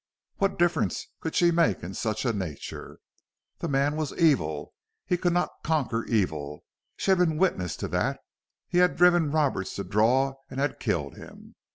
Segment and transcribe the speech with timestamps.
[0.37, 2.97] What difference could she make in such a nature?
[3.59, 4.73] The man was evil.
[5.05, 6.63] He could not conquer evil.
[6.97, 8.19] She had been witness to that.
[8.67, 11.53] He had driven Roberts to draw and had killed him.